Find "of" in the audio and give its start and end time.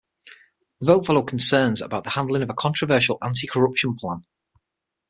2.41-2.49